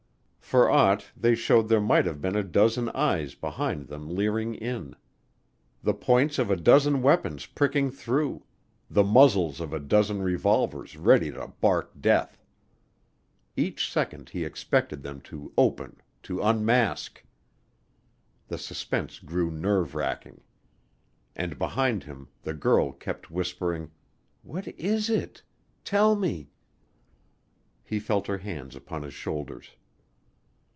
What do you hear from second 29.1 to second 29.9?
shoulders.